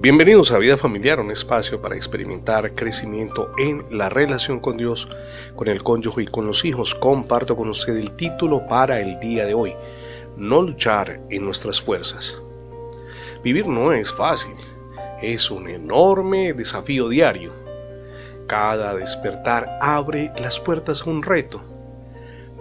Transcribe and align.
Bienvenidos 0.00 0.52
a 0.52 0.58
Vida 0.58 0.76
Familiar, 0.76 1.20
un 1.20 1.30
espacio 1.30 1.82
para 1.82 1.96
experimentar 1.96 2.74
crecimiento 2.74 3.52
en 3.58 3.84
la 3.90 4.08
relación 4.08 4.60
con 4.60 4.76
Dios, 4.76 5.08
con 5.56 5.68
el 5.68 5.82
cónyuge 5.82 6.22
y 6.22 6.26
con 6.26 6.46
los 6.46 6.64
hijos. 6.64 6.94
Comparto 6.94 7.56
con 7.56 7.68
usted 7.68 7.96
el 7.96 8.12
título 8.12 8.66
para 8.66 9.00
el 9.00 9.18
día 9.20 9.44
de 9.44 9.54
hoy, 9.54 9.74
No 10.36 10.62
luchar 10.62 11.20
en 11.30 11.44
nuestras 11.44 11.80
fuerzas. 11.80 12.40
Vivir 13.42 13.66
no 13.66 13.92
es 13.92 14.12
fácil, 14.12 14.54
es 15.20 15.50
un 15.50 15.68
enorme 15.68 16.52
desafío 16.52 17.08
diario. 17.08 17.52
Cada 18.46 18.94
despertar 18.94 19.78
abre 19.80 20.32
las 20.40 20.60
puertas 20.60 21.02
a 21.02 21.10
un 21.10 21.22
reto. 21.22 21.60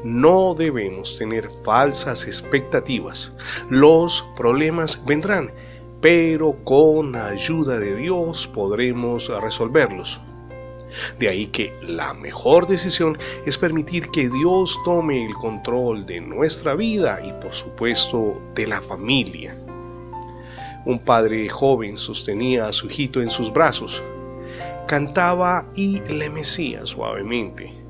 No 0.04 0.54
debemos 0.54 1.18
tener 1.18 1.50
falsas 1.64 2.26
expectativas. 2.26 3.32
Los 3.70 4.26
problemas 4.36 5.04
vendrán 5.06 5.52
pero 6.02 6.64
con 6.64 7.16
ayuda 7.16 7.80
de 7.80 7.96
Dios 7.96 8.48
podremos 8.48 9.30
resolverlos. 9.42 10.20
De 11.20 11.28
ahí 11.28 11.48
que 11.48 11.74
la 11.82 12.14
mejor 12.14 12.68
decisión 12.68 13.18
es 13.46 13.58
permitir 13.58 14.10
que 14.10 14.30
Dios 14.30 14.80
tome 14.86 15.26
el 15.26 15.34
control 15.34 16.06
de 16.06 16.22
nuestra 16.22 16.76
vida 16.76 17.20
y 17.24 17.34
por 17.34 17.54
supuesto 17.54 18.42
de 18.56 18.68
la 18.68 18.82
familia. 18.82 19.56
Un 20.86 21.00
padre 21.00 21.50
joven 21.50 21.98
sostenía 21.98 22.68
a 22.68 22.74
su 22.74 22.88
hijito 22.88 23.22
en 23.22 23.30
sus 23.30 23.52
brazos, 23.52 24.02
cantaba 24.88 25.70
y 25.76 26.00
le 26.10 26.30
mecía 26.30 26.86
suavemente. 26.86 27.87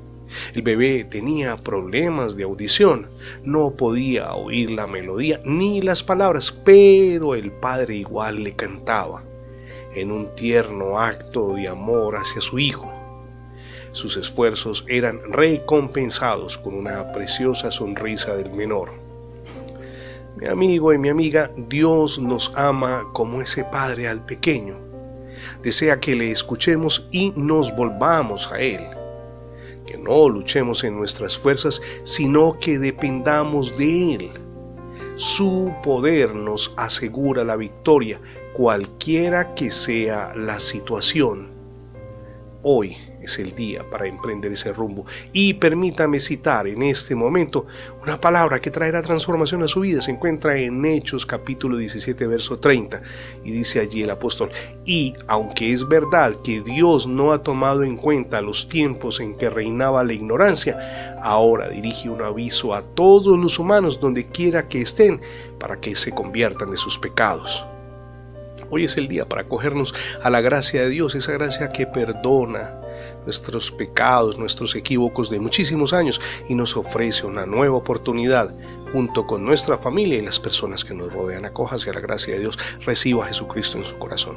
El 0.54 0.62
bebé 0.62 1.04
tenía 1.04 1.56
problemas 1.56 2.36
de 2.36 2.44
audición, 2.44 3.08
no 3.42 3.70
podía 3.70 4.34
oír 4.34 4.70
la 4.70 4.86
melodía 4.86 5.40
ni 5.44 5.80
las 5.80 6.02
palabras, 6.02 6.52
pero 6.52 7.34
el 7.34 7.52
padre 7.52 7.96
igual 7.96 8.42
le 8.44 8.54
cantaba, 8.54 9.22
en 9.94 10.10
un 10.10 10.34
tierno 10.34 10.98
acto 10.98 11.54
de 11.54 11.68
amor 11.68 12.16
hacia 12.16 12.40
su 12.40 12.58
hijo. 12.58 12.92
Sus 13.92 14.16
esfuerzos 14.16 14.84
eran 14.86 15.20
recompensados 15.32 16.58
con 16.58 16.74
una 16.74 17.10
preciosa 17.12 17.70
sonrisa 17.70 18.36
del 18.36 18.50
menor. 18.50 18.92
Mi 20.36 20.46
amigo 20.46 20.92
y 20.92 20.98
mi 20.98 21.08
amiga, 21.08 21.50
Dios 21.56 22.18
nos 22.18 22.52
ama 22.54 23.08
como 23.12 23.40
ese 23.40 23.64
padre 23.64 24.06
al 24.06 24.24
pequeño. 24.24 24.76
Desea 25.62 25.98
que 25.98 26.14
le 26.14 26.30
escuchemos 26.30 27.08
y 27.10 27.32
nos 27.34 27.74
volvamos 27.74 28.52
a 28.52 28.60
Él 28.60 28.97
que 29.88 29.96
no 29.96 30.28
luchemos 30.28 30.84
en 30.84 30.96
nuestras 30.96 31.38
fuerzas, 31.38 31.80
sino 32.02 32.58
que 32.58 32.78
dependamos 32.78 33.76
de 33.78 34.14
Él. 34.14 34.30
Su 35.14 35.74
poder 35.82 36.34
nos 36.34 36.74
asegura 36.76 37.42
la 37.42 37.56
victoria, 37.56 38.20
cualquiera 38.54 39.54
que 39.54 39.70
sea 39.70 40.34
la 40.36 40.60
situación. 40.60 41.57
Hoy 42.70 42.94
es 43.22 43.38
el 43.38 43.54
día 43.54 43.82
para 43.88 44.06
emprender 44.06 44.52
ese 44.52 44.74
rumbo. 44.74 45.06
Y 45.32 45.54
permítame 45.54 46.20
citar 46.20 46.66
en 46.66 46.82
este 46.82 47.14
momento 47.14 47.64
una 48.02 48.20
palabra 48.20 48.60
que 48.60 48.70
traerá 48.70 49.00
transformación 49.00 49.62
a 49.62 49.68
su 49.68 49.80
vida. 49.80 50.02
Se 50.02 50.10
encuentra 50.10 50.54
en 50.58 50.84
Hechos 50.84 51.24
capítulo 51.24 51.78
17, 51.78 52.26
verso 52.26 52.58
30. 52.58 53.00
Y 53.42 53.52
dice 53.52 53.80
allí 53.80 54.02
el 54.02 54.10
apóstol, 54.10 54.50
y 54.84 55.14
aunque 55.28 55.72
es 55.72 55.88
verdad 55.88 56.34
que 56.44 56.60
Dios 56.60 57.06
no 57.06 57.32
ha 57.32 57.42
tomado 57.42 57.84
en 57.84 57.96
cuenta 57.96 58.42
los 58.42 58.68
tiempos 58.68 59.20
en 59.20 59.34
que 59.38 59.48
reinaba 59.48 60.04
la 60.04 60.12
ignorancia, 60.12 61.16
ahora 61.22 61.70
dirige 61.70 62.10
un 62.10 62.20
aviso 62.20 62.74
a 62.74 62.82
todos 62.82 63.38
los 63.38 63.58
humanos 63.58 63.98
donde 63.98 64.26
quiera 64.26 64.68
que 64.68 64.82
estén 64.82 65.22
para 65.58 65.80
que 65.80 65.96
se 65.96 66.12
conviertan 66.12 66.70
de 66.70 66.76
sus 66.76 66.98
pecados. 66.98 67.64
Hoy 68.70 68.84
es 68.84 68.96
el 68.98 69.08
día 69.08 69.26
para 69.26 69.42
acogernos 69.42 69.94
a 70.22 70.28
la 70.28 70.40
gracia 70.42 70.82
de 70.82 70.90
Dios, 70.90 71.14
esa 71.14 71.32
gracia 71.32 71.70
que 71.70 71.86
perdona, 71.86 72.80
nuestros 73.24 73.70
pecados, 73.70 74.38
nuestros 74.38 74.74
equívocos 74.74 75.30
de 75.30 75.40
muchísimos 75.40 75.92
años 75.92 76.20
y 76.48 76.54
nos 76.54 76.76
ofrece 76.76 77.26
una 77.26 77.46
nueva 77.46 77.76
oportunidad 77.76 78.54
junto 78.92 79.26
con 79.26 79.44
nuestra 79.44 79.78
familia 79.78 80.18
y 80.18 80.22
las 80.22 80.38
personas 80.38 80.84
que 80.84 80.94
nos 80.94 81.12
rodean. 81.12 81.44
Acójase 81.44 81.90
a 81.90 81.94
la 81.94 82.00
gracia 82.00 82.34
de 82.34 82.40
Dios, 82.40 82.58
reciba 82.84 83.24
a 83.24 83.28
Jesucristo 83.28 83.78
en 83.78 83.84
su 83.84 83.98
corazón. 83.98 84.36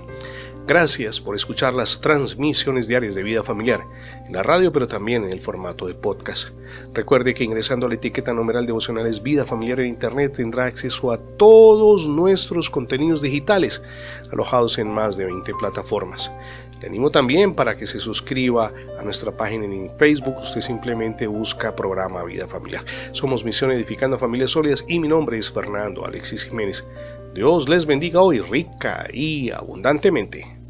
Gracias 0.71 1.19
por 1.19 1.35
escuchar 1.35 1.73
las 1.73 1.99
transmisiones 1.99 2.87
diarias 2.87 3.13
de 3.13 3.23
vida 3.23 3.43
familiar 3.43 3.85
en 4.25 4.31
la 4.31 4.41
radio, 4.41 4.71
pero 4.71 4.87
también 4.87 5.25
en 5.25 5.31
el 5.31 5.41
formato 5.41 5.85
de 5.85 5.95
podcast. 5.95 6.51
Recuerde 6.93 7.33
que 7.33 7.43
ingresando 7.43 7.85
a 7.85 7.89
la 7.89 7.95
etiqueta 7.95 8.33
numeral 8.33 8.65
devocionales 8.65 9.21
Vida 9.21 9.45
Familiar 9.45 9.81
en 9.81 9.87
Internet 9.87 10.35
tendrá 10.37 10.67
acceso 10.67 11.11
a 11.11 11.17
todos 11.17 12.07
nuestros 12.07 12.69
contenidos 12.69 13.21
digitales 13.21 13.83
alojados 14.31 14.77
en 14.77 14.89
más 14.89 15.17
de 15.17 15.25
20 15.25 15.51
plataformas. 15.55 16.31
Le 16.79 16.87
animo 16.87 17.11
también 17.11 17.53
para 17.53 17.75
que 17.75 17.85
se 17.85 17.99
suscriba 17.99 18.71
a 18.97 19.03
nuestra 19.03 19.35
página 19.35 19.65
en 19.65 19.91
Facebook. 19.97 20.35
Usted 20.39 20.61
simplemente 20.61 21.27
busca 21.27 21.75
programa 21.75 22.23
Vida 22.23 22.47
Familiar. 22.47 22.85
Somos 23.11 23.43
Misión 23.43 23.73
Edificando 23.73 24.17
Familias 24.17 24.51
Sólidas 24.51 24.85
y 24.87 25.01
mi 25.01 25.09
nombre 25.09 25.37
es 25.37 25.51
Fernando 25.51 26.05
Alexis 26.05 26.45
Jiménez. 26.45 26.85
Dios 27.33 27.67
les 27.67 27.85
bendiga 27.85 28.21
hoy 28.21 28.39
rica 28.39 29.09
y 29.11 29.51
abundantemente. 29.51 30.60